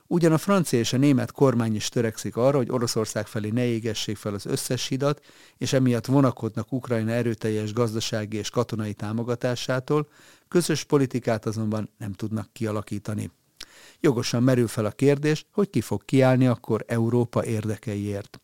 Ugyan 0.06 0.32
a 0.32 0.38
francia 0.38 0.78
és 0.78 0.92
a 0.92 0.96
német 0.96 1.32
kormány 1.32 1.74
is 1.74 1.88
törekszik 1.88 2.36
arra, 2.36 2.56
hogy 2.56 2.70
Oroszország 2.70 3.26
felé 3.26 3.48
ne 3.50 3.64
égessék 3.64 4.16
fel 4.16 4.34
az 4.34 4.46
összes 4.46 4.86
hidat, 4.86 5.20
és 5.56 5.72
emiatt 5.72 6.06
vonakodnak 6.06 6.72
Ukrajna 6.72 7.10
erőteljes 7.10 7.72
gazdasági 7.72 8.36
és 8.36 8.50
katonai 8.50 8.94
támogatásától, 8.94 10.08
közös 10.48 10.84
politikát 10.84 11.46
azonban 11.46 11.90
nem 11.98 12.12
tudnak 12.12 12.52
kialakítani. 12.52 13.30
Jogosan 14.00 14.42
merül 14.42 14.68
fel 14.68 14.84
a 14.84 14.90
kérdés, 14.90 15.46
hogy 15.52 15.70
ki 15.70 15.80
fog 15.80 16.04
kiállni 16.04 16.46
akkor 16.46 16.84
Európa 16.86 17.44
érdekeiért. 17.44 18.40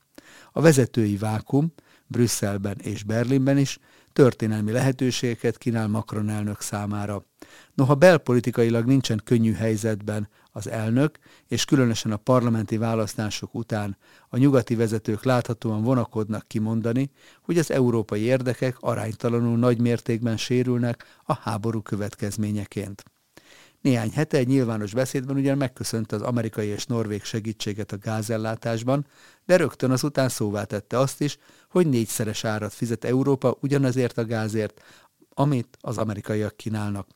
A 0.53 0.61
vezetői 0.61 1.17
vákum 1.17 1.73
Brüsszelben 2.07 2.77
és 2.79 3.03
Berlinben 3.03 3.59
is 3.59 3.79
történelmi 4.13 4.73
lehetőségeket 4.73 5.59
kínál 5.59 5.89
Macron 5.89 6.29
elnök 6.29 6.61
számára. 6.61 7.25
Noha 7.75 7.95
belpolitikailag 7.95 8.87
nincsen 8.87 9.21
könnyű 9.25 9.53
helyzetben 9.53 10.29
az 10.53 10.69
elnök, 10.69 11.19
és 11.47 11.65
különösen 11.65 12.13
a 12.13 12.17
parlamenti 12.17 12.77
választások 12.77 13.55
után 13.55 13.97
a 14.29 14.37
nyugati 14.37 14.75
vezetők 14.75 15.25
láthatóan 15.25 15.83
vonakodnak 15.83 16.49
kimondani, 16.49 17.11
hogy 17.43 17.59
az 17.59 17.71
európai 17.71 18.21
érdekek 18.21 18.77
aránytalanul 18.81 19.59
nagy 19.59 19.81
mértékben 19.81 20.37
sérülnek 20.37 21.05
a 21.25 21.35
háború 21.35 21.83
következményeként. 21.83 23.05
Néhány 23.81 24.11
hete 24.11 24.37
egy 24.37 24.47
nyilvános 24.47 24.93
beszédben 24.93 25.37
ugyan 25.37 25.57
megköszönte 25.57 26.17
az 26.17 26.23
amerikai 26.23 26.67
és 26.67 26.87
norvég 26.87 27.23
segítséget 27.23 27.93
a 27.93 27.99
gázellátásban, 27.99 29.07
de 29.47 29.57
rögtön 29.57 29.91
azután 29.91 30.29
szóvá 30.29 30.65
tette 30.65 30.99
azt 30.99 31.21
is, 31.21 31.39
hogy 31.69 31.87
négyszeres 31.87 32.45
árat 32.45 32.73
fizet 32.73 33.05
Európa 33.05 33.57
ugyanazért 33.61 34.19
a 34.19 34.25
gázért, 34.25 34.83
amit 35.35 35.77
az 35.81 35.99
amerikaiak 35.99 36.57
kínálnak. 36.57 37.09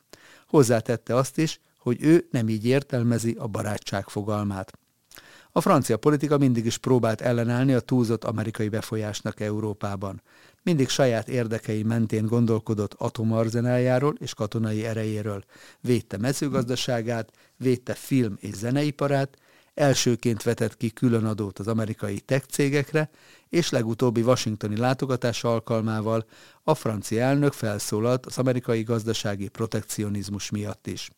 Hozzátette 0.47 1.15
azt 1.15 1.37
is, 1.37 1.59
hogy 1.79 2.03
ő 2.03 2.27
nem 2.31 2.49
így 2.49 2.65
értelmezi 2.65 3.35
a 3.39 3.47
barátság 3.47 4.07
fogalmát. 4.07 4.77
A 5.57 5.61
francia 5.61 5.97
politika 5.97 6.37
mindig 6.37 6.65
is 6.65 6.77
próbált 6.77 7.21
ellenállni 7.21 7.73
a 7.73 7.79
túlzott 7.79 8.23
amerikai 8.23 8.69
befolyásnak 8.69 9.39
Európában. 9.39 10.21
Mindig 10.63 10.89
saját 10.89 11.27
érdekei 11.27 11.83
mentén 11.83 12.25
gondolkodott 12.25 12.93
atomarzenáljáról 12.93 14.15
és 14.19 14.33
katonai 14.33 14.85
erejéről. 14.85 15.43
Védte 15.81 16.17
mezőgazdaságát, 16.17 17.31
védte 17.57 17.93
film- 17.93 18.43
és 18.43 18.55
zeneiparát, 18.55 19.37
elsőként 19.73 20.43
vetett 20.43 20.77
ki 20.77 20.89
különadót 20.91 21.59
az 21.59 21.67
amerikai 21.67 22.19
tech 22.19 22.45
cégekre, 22.47 23.09
és 23.49 23.69
legutóbbi 23.69 24.21
washingtoni 24.21 24.77
látogatás 24.77 25.43
alkalmával 25.43 26.25
a 26.63 26.75
francia 26.75 27.21
elnök 27.21 27.53
felszólalt 27.53 28.25
az 28.25 28.37
amerikai 28.37 28.83
gazdasági 28.83 29.47
protekcionizmus 29.47 30.49
miatt 30.49 30.87
is. 30.87 31.09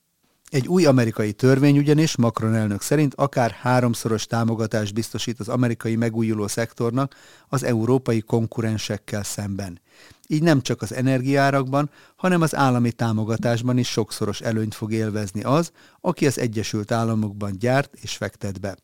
Egy 0.50 0.68
új 0.68 0.86
amerikai 0.86 1.34
törvény 1.34 1.78
ugyanis 1.78 2.16
Macron 2.16 2.56
elnök 2.56 2.82
szerint 2.82 3.14
akár 3.16 3.52
háromszoros 3.52 4.26
támogatást 4.26 4.94
biztosít 4.94 5.40
az 5.40 5.48
amerikai 5.50 5.96
megújuló 5.96 6.48
szektornak 6.48 7.16
az 7.48 7.64
európai 7.64 8.22
konkurensekkel 8.22 9.24
szemben. 9.24 9.82
Így 10.28 10.44
nem 10.44 10.62
csak 10.62 10.82
az 10.82 10.94
energiárakban, 10.94 11.90
hanem 12.16 12.42
az 12.42 12.56
állami 12.56 12.92
támogatásban 12.92 13.78
is 13.78 13.88
sokszoros 13.88 14.42
előnyt 14.42 14.76
fog 14.76 14.92
élvezni 14.92 15.44
az, 15.44 15.72
aki 16.02 16.26
az 16.26 16.40
Egyesült 16.40 16.92
Államokban 16.92 17.58
gyárt 17.58 17.94
és 18.02 18.16
fektet 18.16 18.60
be. 18.60 18.78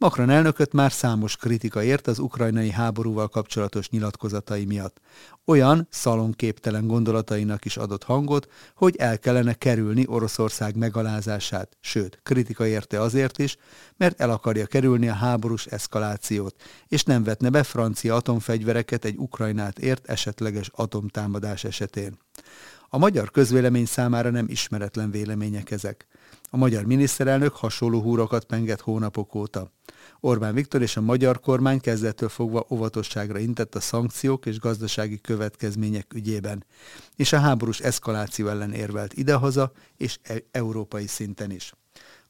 Macron 0.00 0.30
elnököt 0.30 0.72
már 0.72 0.92
számos 0.92 1.36
kritika 1.36 1.82
ért 1.82 2.06
az 2.06 2.18
ukrajnai 2.18 2.70
háborúval 2.70 3.28
kapcsolatos 3.28 3.88
nyilatkozatai 3.90 4.64
miatt. 4.64 5.00
Olyan 5.44 5.86
szalonképtelen 5.90 6.86
gondolatainak 6.86 7.64
is 7.64 7.76
adott 7.76 8.02
hangot, 8.02 8.48
hogy 8.74 8.96
el 8.96 9.18
kellene 9.18 9.54
kerülni 9.54 10.04
Oroszország 10.06 10.76
megalázását, 10.76 11.76
sőt, 11.80 12.20
kritika 12.22 12.66
érte 12.66 13.00
azért 13.00 13.38
is, 13.38 13.56
mert 13.96 14.20
el 14.20 14.30
akarja 14.30 14.66
kerülni 14.66 15.08
a 15.08 15.14
háborús 15.14 15.66
eszkalációt, 15.66 16.62
és 16.88 17.02
nem 17.02 17.22
vetne 17.22 17.50
be 17.50 17.62
francia 17.62 18.14
atomfegyvereket 18.14 19.04
egy 19.04 19.16
Ukrajnát 19.16 19.78
ért 19.78 20.08
esetleges 20.08 20.70
atomtámadás 20.74 21.64
esetén. 21.64 22.18
A 22.88 22.98
magyar 22.98 23.30
közvélemény 23.30 23.86
számára 23.86 24.30
nem 24.30 24.46
ismeretlen 24.48 25.10
vélemények 25.10 25.70
ezek. 25.70 26.06
A 26.52 26.56
magyar 26.56 26.84
miniszterelnök 26.84 27.56
hasonló 27.56 28.00
húrokat 28.00 28.44
penget 28.44 28.80
hónapok 28.80 29.34
óta. 29.34 29.72
Orbán 30.20 30.54
Viktor 30.54 30.82
és 30.82 30.96
a 30.96 31.00
magyar 31.00 31.40
kormány 31.40 31.80
kezdettől 31.80 32.28
fogva 32.28 32.66
óvatosságra 32.70 33.38
intett 33.38 33.74
a 33.74 33.80
szankciók 33.80 34.46
és 34.46 34.58
gazdasági 34.58 35.20
következmények 35.20 36.14
ügyében, 36.14 36.64
és 37.16 37.32
a 37.32 37.38
háborús 37.38 37.80
eszkaláció 37.80 38.48
ellen 38.48 38.72
érvelt 38.72 39.12
idehaza 39.12 39.72
és 39.96 40.18
e- 40.22 40.44
európai 40.50 41.06
szinten 41.06 41.50
is. 41.50 41.72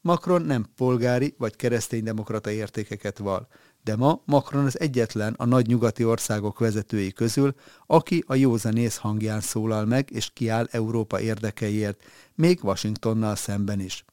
Macron 0.01 0.43
nem 0.43 0.67
polgári 0.77 1.35
vagy 1.39 1.57
kereszténydemokrata 1.57 2.51
értékeket 2.51 3.19
val, 3.19 3.49
de 3.85 3.97
ma 3.97 4.23
Macron 4.25 4.65
az 4.65 4.81
egyetlen 4.81 5.35
a 5.39 5.45
nagy 5.45 5.67
nyugati 5.67 6.05
országok 6.05 6.59
vezetői 6.59 7.13
közül, 7.13 7.55
aki 7.87 8.25
a 8.27 8.35
józanész 8.35 8.97
hangján 8.97 9.41
szólal 9.41 9.85
meg 9.85 10.11
és 10.11 10.31
kiáll 10.33 10.69
Európa 10.71 11.21
érdekeiért, 11.21 12.03
még 12.35 12.65
Washingtonnal 12.65 13.37
szemben 13.37 13.81
is. 13.81 14.05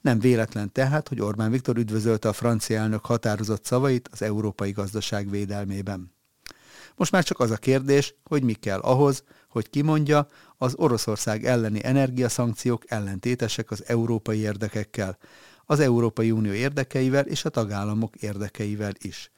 Nem 0.00 0.18
véletlen 0.18 0.72
tehát, 0.72 1.08
hogy 1.08 1.20
Orbán 1.20 1.50
Viktor 1.50 1.76
üdvözölte 1.76 2.28
a 2.28 2.32
francia 2.32 2.78
elnök 2.78 3.04
határozott 3.06 3.64
szavait 3.64 4.08
az 4.12 4.22
európai 4.22 4.70
gazdaság 4.70 5.30
védelmében. 5.30 6.12
Most 6.96 7.12
már 7.12 7.24
csak 7.24 7.40
az 7.40 7.50
a 7.50 7.56
kérdés, 7.56 8.14
hogy 8.24 8.42
mi 8.42 8.52
kell 8.52 8.78
ahhoz, 8.78 9.22
hogy 9.48 9.70
kimondja, 9.70 10.28
az 10.56 10.74
Oroszország 10.76 11.44
elleni 11.44 11.84
energiaszankciók 11.84 12.82
ellentétesek 12.86 13.70
az 13.70 13.84
európai 13.86 14.38
érdekekkel, 14.38 15.18
az 15.64 15.80
Európai 15.80 16.30
Unió 16.30 16.52
érdekeivel 16.52 17.26
és 17.26 17.44
a 17.44 17.48
tagállamok 17.48 18.16
érdekeivel 18.16 18.92
is. 18.98 19.30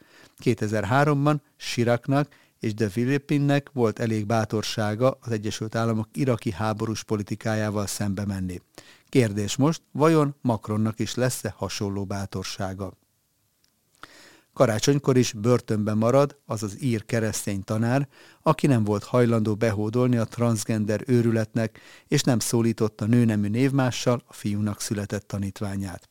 2003-ban 0.44 1.36
Siraknak 1.56 2.28
és 2.60 2.74
de 2.74 2.88
Filipinnek 2.88 3.70
volt 3.72 3.98
elég 3.98 4.26
bátorsága 4.26 5.18
az 5.20 5.32
Egyesült 5.32 5.74
Államok 5.74 6.08
iraki 6.12 6.50
háborús 6.50 7.04
politikájával 7.04 7.86
szembe 7.86 8.24
menni. 8.26 8.60
Kérdés 9.10 9.56
most, 9.56 9.82
vajon 9.92 10.34
Macronnak 10.40 10.98
is 10.98 11.14
lesz-e 11.14 11.54
hasonló 11.56 12.04
bátorsága? 12.04 12.92
Karácsonykor 14.52 15.16
is 15.16 15.32
börtönben 15.32 15.98
marad 15.98 16.38
az 16.46 16.62
az 16.62 16.82
ír 16.82 17.04
keresztény 17.04 17.64
tanár, 17.64 18.08
aki 18.42 18.66
nem 18.66 18.84
volt 18.84 19.04
hajlandó 19.04 19.54
behódolni 19.54 20.16
a 20.16 20.24
transgender 20.24 21.02
őrületnek, 21.06 21.80
és 22.08 22.22
nem 22.22 22.38
szólította 22.38 23.06
nőnemű 23.06 23.48
névmással 23.48 24.22
a 24.26 24.32
fiúnak 24.32 24.80
született 24.80 25.26
tanítványát. 25.26 26.08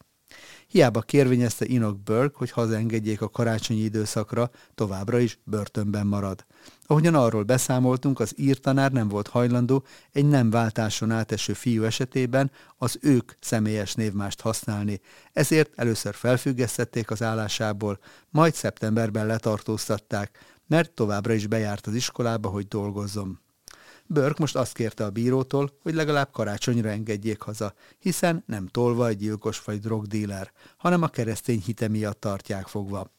Hiába 0.67 1.01
kérvényezte 1.01 1.65
Inok 1.65 1.99
Burke, 1.99 2.35
hogy 2.37 2.51
hazaengedjék 2.51 3.21
a 3.21 3.29
karácsonyi 3.29 3.79
időszakra, 3.79 4.49
továbbra 4.75 5.19
is 5.19 5.39
börtönben 5.43 6.07
marad. 6.07 6.45
Ahogyan 6.85 7.15
arról 7.15 7.43
beszámoltunk, 7.43 8.19
az 8.19 8.33
írtanár 8.37 8.91
nem 8.91 9.07
volt 9.07 9.27
hajlandó 9.27 9.83
egy 10.11 10.25
nem 10.25 10.49
váltáson 10.49 11.11
áteső 11.11 11.53
fiú 11.53 11.83
esetében 11.83 12.51
az 12.77 12.97
ők 13.01 13.31
személyes 13.39 13.93
névmást 13.93 14.41
használni, 14.41 15.01
ezért 15.33 15.71
először 15.75 16.13
felfüggesztették 16.13 17.11
az 17.11 17.21
állásából, 17.21 17.99
majd 18.29 18.53
szeptemberben 18.53 19.25
letartóztatták, 19.25 20.37
mert 20.67 20.91
továbbra 20.91 21.33
is 21.33 21.47
bejárt 21.47 21.87
az 21.87 21.93
iskolába, 21.93 22.49
hogy 22.49 22.67
dolgozzon. 22.67 23.39
Börk 24.11 24.37
most 24.37 24.55
azt 24.55 24.73
kérte 24.73 25.05
a 25.05 25.09
bírótól, 25.09 25.77
hogy 25.81 25.93
legalább 25.93 26.31
karácsonyra 26.31 26.89
engedjék 26.89 27.41
haza, 27.41 27.73
hiszen 27.99 28.43
nem 28.45 28.67
tolva 28.67 29.07
egy 29.07 29.17
gyilkos 29.17 29.63
vagy 29.63 29.79
drogdíler, 29.79 30.51
hanem 30.77 31.01
a 31.01 31.07
keresztény 31.07 31.61
hite 31.61 31.87
miatt 31.87 32.19
tartják 32.19 32.67
fogva. 32.67 33.11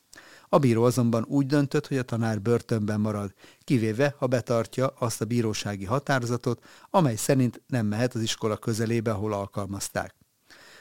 A 0.48 0.58
bíró 0.58 0.82
azonban 0.82 1.24
úgy 1.28 1.46
döntött, 1.46 1.86
hogy 1.86 1.98
a 1.98 2.02
tanár 2.02 2.40
börtönben 2.40 3.00
marad, 3.00 3.34
kivéve, 3.64 4.14
ha 4.18 4.26
betartja 4.26 4.86
azt 4.86 5.20
a 5.20 5.24
bírósági 5.24 5.84
határozatot, 5.84 6.64
amely 6.90 7.16
szerint 7.16 7.62
nem 7.66 7.86
mehet 7.86 8.14
az 8.14 8.22
iskola 8.22 8.56
közelébe, 8.56 9.10
ahol 9.10 9.32
alkalmazták. 9.32 10.14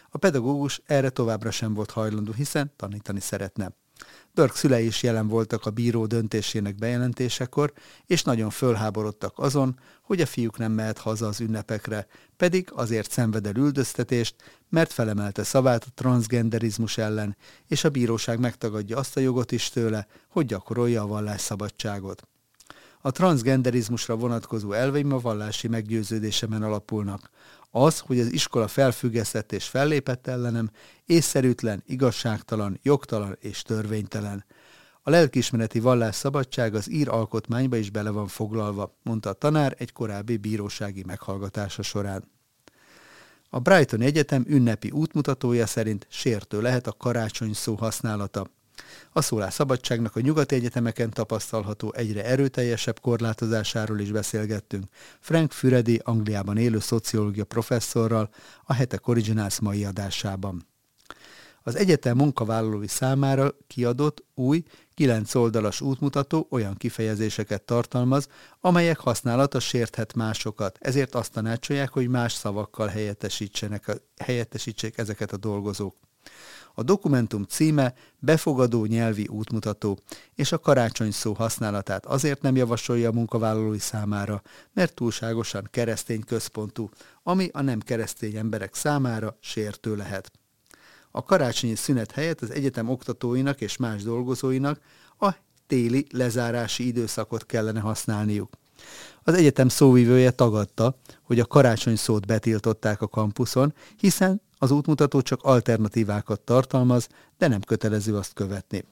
A 0.09 0.17
pedagógus 0.17 0.81
erre 0.85 1.09
továbbra 1.09 1.51
sem 1.51 1.73
volt 1.73 1.91
hajlandó, 1.91 2.31
hiszen 2.31 2.73
tanítani 2.75 3.19
szeretne. 3.19 3.75
Dirk 4.33 4.55
szülei 4.55 4.85
is 4.85 5.03
jelen 5.03 5.27
voltak 5.27 5.65
a 5.65 5.69
bíró 5.69 6.05
döntésének 6.05 6.75
bejelentésekor, 6.75 7.73
és 8.05 8.23
nagyon 8.23 8.49
fölháborodtak 8.49 9.33
azon, 9.39 9.79
hogy 10.01 10.21
a 10.21 10.25
fiúk 10.25 10.57
nem 10.57 10.71
mehet 10.71 10.97
haza 10.97 11.27
az 11.27 11.39
ünnepekre, 11.39 12.07
pedig 12.37 12.69
azért 12.73 13.11
szenved 13.11 13.47
el 13.47 13.55
üldöztetést, 13.55 14.35
mert 14.69 14.93
felemelte 14.93 15.43
szavát 15.43 15.83
a 15.83 15.91
transgenderizmus 15.93 16.97
ellen, 16.97 17.37
és 17.67 17.83
a 17.83 17.89
bíróság 17.89 18.39
megtagadja 18.39 18.97
azt 18.97 19.17
a 19.17 19.19
jogot 19.19 19.51
is 19.51 19.69
tőle, 19.69 20.07
hogy 20.29 20.45
gyakorolja 20.45 21.01
a 21.01 21.07
vallásszabadságot. 21.07 22.27
A 23.01 23.11
transgenderizmusra 23.11 24.15
vonatkozó 24.15 24.71
elveim 24.71 25.13
a 25.13 25.19
vallási 25.19 25.67
meggyőződésemen 25.67 26.63
alapulnak. 26.63 27.29
Az, 27.71 27.99
hogy 27.99 28.19
az 28.19 28.31
iskola 28.31 28.67
felfüggesztett 28.67 29.51
és 29.51 29.67
fellépett 29.67 30.27
ellenem, 30.27 30.69
észszerűtlen, 31.05 31.83
igazságtalan, 31.85 32.79
jogtalan 32.81 33.37
és 33.39 33.61
törvénytelen. 33.61 34.45
A 35.01 35.09
lelkismereti 35.09 35.79
vallás 35.79 36.15
szabadság 36.15 36.75
az 36.75 36.89
ír 36.89 37.09
alkotmányba 37.09 37.75
is 37.75 37.89
bele 37.89 38.09
van 38.09 38.27
foglalva, 38.27 38.97
mondta 39.03 39.29
a 39.29 39.33
tanár 39.33 39.75
egy 39.77 39.91
korábbi 39.91 40.37
bírósági 40.37 41.03
meghallgatása 41.07 41.81
során. 41.81 42.23
A 43.49 43.59
Brighton 43.59 44.01
Egyetem 44.01 44.45
ünnepi 44.47 44.91
útmutatója 44.91 45.67
szerint 45.67 46.07
sértő 46.09 46.61
lehet 46.61 46.87
a 46.87 46.91
karácsony 46.91 47.53
szó 47.53 47.75
használata. 47.75 48.47
A 49.11 49.21
szólásszabadságnak 49.21 50.15
a 50.15 50.19
nyugati 50.19 50.55
egyetemeken 50.55 51.09
tapasztalható 51.09 51.93
egyre 51.95 52.25
erőteljesebb 52.25 52.99
korlátozásáról 52.99 53.99
is 53.99 54.11
beszélgettünk. 54.11 54.85
Frank 55.19 55.51
Füredi, 55.51 56.01
Angliában 56.03 56.57
élő 56.57 56.79
szociológia 56.79 57.43
professzorral 57.43 58.29
a 58.63 58.73
Hetek 58.73 59.07
Originals 59.07 59.59
mai 59.59 59.85
adásában. 59.85 60.67
Az 61.63 61.75
egyetem 61.75 62.17
munkavállalói 62.17 62.87
számára 62.87 63.51
kiadott 63.67 64.23
új, 64.33 64.63
kilenc 64.93 65.35
oldalas 65.35 65.81
útmutató 65.81 66.47
olyan 66.49 66.75
kifejezéseket 66.75 67.61
tartalmaz, 67.61 68.27
amelyek 68.59 68.99
használata 68.99 69.59
sérthet 69.59 70.13
másokat, 70.13 70.77
ezért 70.81 71.15
azt 71.15 71.31
tanácsolják, 71.31 71.89
hogy 71.89 72.07
más 72.07 72.33
szavakkal 72.33 72.87
helyettesítsenek, 72.87 74.01
helyettesítsék 74.17 74.97
ezeket 74.97 75.31
a 75.31 75.37
dolgozók. 75.37 75.95
A 76.79 76.83
dokumentum 76.83 77.43
címe 77.43 77.93
Befogadó 78.19 78.85
nyelvi 78.85 79.27
útmutató, 79.27 79.99
és 80.35 80.51
a 80.51 80.59
karácsony 80.59 81.11
szó 81.11 81.33
használatát 81.33 82.05
azért 82.05 82.41
nem 82.41 82.55
javasolja 82.55 83.09
a 83.09 83.13
munkavállalói 83.13 83.79
számára, 83.79 84.41
mert 84.73 84.93
túlságosan 84.93 85.67
keresztény 85.71 86.23
központú, 86.23 86.89
ami 87.23 87.49
a 87.53 87.61
nem 87.61 87.79
keresztény 87.79 88.35
emberek 88.35 88.75
számára 88.75 89.37
sértő 89.39 89.95
lehet. 89.95 90.31
A 91.11 91.23
karácsonyi 91.23 91.75
szünet 91.75 92.11
helyett 92.11 92.41
az 92.41 92.51
egyetem 92.51 92.89
oktatóinak 92.89 93.61
és 93.61 93.77
más 93.77 94.03
dolgozóinak 94.03 94.79
a 95.19 95.35
téli 95.67 96.07
lezárási 96.11 96.87
időszakot 96.87 97.45
kellene 97.45 97.79
használniuk. 97.79 98.53
Az 99.23 99.33
egyetem 99.33 99.69
szóvivője 99.69 100.31
tagadta, 100.31 100.95
hogy 101.23 101.39
a 101.39 101.45
karácsony 101.45 101.95
szót 101.95 102.25
betiltották 102.25 103.01
a 103.01 103.07
kampuszon, 103.07 103.73
hiszen 103.97 104.41
az 104.61 104.71
útmutató 104.71 105.21
csak 105.21 105.43
alternatívákat 105.43 106.41
tartalmaz, 106.41 107.07
de 107.37 107.47
nem 107.47 107.61
kötelező 107.61 108.15
azt 108.15 108.33
követni. 108.33 108.83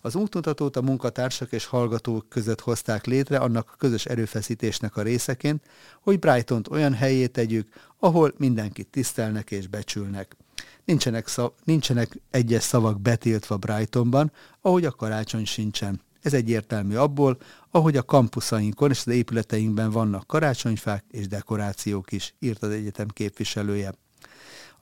Az 0.00 0.14
útmutatót 0.14 0.76
a 0.76 0.82
munkatársak 0.82 1.52
és 1.52 1.66
hallgatók 1.66 2.28
között 2.28 2.60
hozták 2.60 3.06
létre 3.06 3.38
annak 3.38 3.70
a 3.72 3.76
közös 3.76 4.04
erőfeszítésnek 4.06 4.96
a 4.96 5.02
részeként, 5.02 5.64
hogy 6.00 6.18
Brightont 6.18 6.68
olyan 6.68 6.94
helyé 6.94 7.26
tegyük, 7.26 7.68
ahol 7.98 8.34
mindenkit 8.36 8.88
tisztelnek 8.88 9.50
és 9.50 9.66
becsülnek. 9.66 10.36
Nincsenek, 10.84 11.28
szav, 11.28 11.50
nincsenek 11.64 12.20
egyes 12.30 12.62
szavak 12.62 13.00
betiltva 13.00 13.56
Brightonban, 13.56 14.32
ahogy 14.60 14.84
a 14.84 14.90
karácsony 14.90 15.44
sincsen. 15.44 16.00
Ez 16.22 16.34
egyértelmű 16.34 16.94
abból, 16.96 17.38
ahogy 17.70 17.96
a 17.96 18.02
kampuszainkon 18.02 18.90
és 18.90 19.02
az 19.06 19.12
épületeinkben 19.12 19.90
vannak 19.90 20.26
karácsonyfák 20.26 21.04
és 21.10 21.28
dekorációk 21.28 22.12
is, 22.12 22.34
írt 22.38 22.62
az 22.62 22.70
egyetem 22.70 23.08
képviselője. 23.08 23.94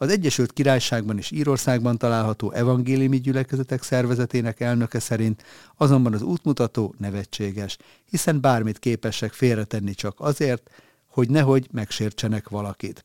Az 0.00 0.08
Egyesült 0.08 0.52
Királyságban 0.52 1.18
és 1.18 1.30
Írországban 1.30 1.98
található 1.98 2.52
evangéliumi 2.52 3.20
gyülekezetek 3.20 3.82
szervezetének 3.82 4.60
elnöke 4.60 4.98
szerint 4.98 5.42
azonban 5.76 6.14
az 6.14 6.22
útmutató 6.22 6.94
nevetséges, 6.98 7.76
hiszen 8.10 8.40
bármit 8.40 8.78
képesek 8.78 9.32
félretenni 9.32 9.94
csak 9.94 10.14
azért, 10.20 10.70
hogy 11.06 11.30
nehogy 11.30 11.68
megsértsenek 11.72 12.48
valakit. 12.48 13.02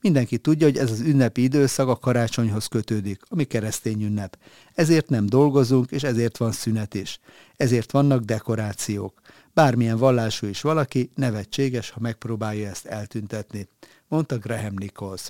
Mindenki 0.00 0.38
tudja, 0.38 0.66
hogy 0.66 0.78
ez 0.78 0.90
az 0.90 1.00
ünnepi 1.00 1.42
időszak 1.42 1.88
a 1.88 1.96
karácsonyhoz 1.96 2.66
kötődik, 2.66 3.22
ami 3.28 3.44
keresztény 3.44 4.02
ünnep. 4.02 4.38
Ezért 4.74 5.08
nem 5.08 5.26
dolgozunk, 5.26 5.90
és 5.90 6.02
ezért 6.02 6.36
van 6.36 6.52
szünet 6.52 6.94
is. 6.94 7.20
Ezért 7.56 7.90
vannak 7.90 8.24
dekorációk. 8.24 9.20
Bármilyen 9.52 9.98
vallású 9.98 10.46
is 10.46 10.60
valaki, 10.60 11.10
nevetséges, 11.14 11.90
ha 11.90 12.00
megpróbálja 12.00 12.68
ezt 12.68 12.86
eltüntetni, 12.86 13.68
mondta 14.08 14.38
Graham 14.38 14.74
Nichols. 14.74 15.28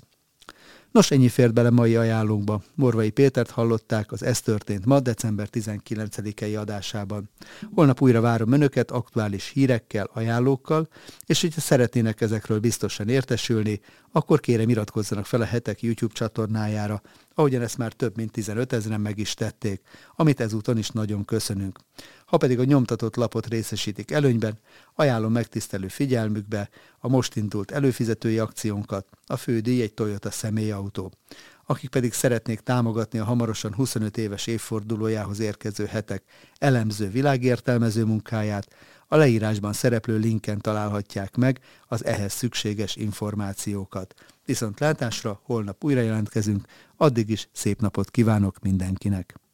Nos, 0.91 1.11
ennyi 1.11 1.29
fért 1.29 1.53
bele 1.53 1.69
mai 1.69 1.95
ajánlónkba. 1.95 2.61
Morvai 2.75 3.09
Pétert 3.09 3.49
hallották 3.49 4.11
az 4.11 4.23
Ez 4.23 4.41
történt 4.41 4.85
ma, 4.85 4.99
december 4.99 5.47
19-i 5.51 6.59
adásában. 6.59 7.29
Holnap 7.73 8.01
újra 8.01 8.21
várom 8.21 8.51
önöket 8.51 8.91
aktuális 8.91 9.49
hírekkel, 9.53 10.09
ajánlókkal, 10.13 10.87
és 11.25 11.41
hogyha 11.41 11.61
szeretnének 11.61 12.21
ezekről 12.21 12.59
biztosan 12.59 13.09
értesülni, 13.09 13.81
akkor 14.11 14.39
kérem 14.39 14.69
iratkozzanak 14.69 15.25
fel 15.25 15.41
a 15.41 15.45
hetek 15.45 15.81
YouTube 15.81 16.13
csatornájára, 16.13 17.01
ahogyan 17.33 17.61
ezt 17.61 17.77
már 17.77 17.93
több 17.93 18.15
mint 18.15 18.31
15 18.31 18.73
ezeren 18.73 19.01
meg 19.01 19.17
is 19.17 19.33
tették, 19.33 19.81
amit 20.15 20.39
ezúton 20.39 20.77
is 20.77 20.89
nagyon 20.89 21.25
köszönünk. 21.25 21.79
Ha 22.25 22.37
pedig 22.37 22.59
a 22.59 22.63
nyomtatott 22.63 23.15
lapot 23.15 23.47
részesítik 23.47 24.11
előnyben, 24.11 24.59
ajánlom 24.93 25.31
megtisztelő 25.31 25.87
figyelmükbe 25.87 26.69
a 26.99 27.07
most 27.07 27.35
indult 27.35 27.71
előfizetői 27.71 28.39
akciónkat, 28.39 29.07
a 29.25 29.37
fődíj 29.37 29.81
egy 29.81 29.93
Toyota 29.93 30.31
személyautó. 30.55 31.11
Akik 31.65 31.89
pedig 31.89 32.13
szeretnék 32.13 32.59
támogatni 32.59 33.19
a 33.19 33.23
hamarosan 33.23 33.73
25 33.73 34.17
éves 34.17 34.47
évfordulójához 34.47 35.39
érkező 35.39 35.85
hetek 35.85 36.23
elemző 36.57 37.09
világértelmező 37.09 38.05
munkáját, 38.05 38.67
a 39.07 39.15
leírásban 39.15 39.73
szereplő 39.73 40.17
linken 40.17 40.61
találhatják 40.61 41.35
meg 41.35 41.59
az 41.87 42.05
ehhez 42.05 42.33
szükséges 42.33 42.95
információkat. 42.95 44.13
Viszont 44.45 44.79
látásra 44.79 45.39
holnap 45.43 45.83
újra 45.83 46.01
jelentkezünk, 46.01 46.67
addig 46.97 47.29
is 47.29 47.49
szép 47.51 47.81
napot 47.81 48.11
kívánok 48.11 48.59
mindenkinek! 48.61 49.44